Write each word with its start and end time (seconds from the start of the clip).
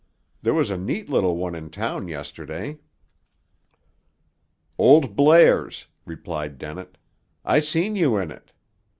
There 0.41 0.55
was 0.55 0.71
a 0.71 0.77
neat 0.79 1.11
little 1.11 1.37
one 1.37 1.53
in 1.53 1.69
town 1.69 2.07
yesterday." 2.07 2.79
"Old 4.79 5.15
Blair's," 5.15 5.85
replied 6.07 6.57
Dennett. 6.57 6.97
"I 7.45 7.59
seen 7.59 7.95
you 7.95 8.17
in 8.17 8.31
it. 8.31 8.51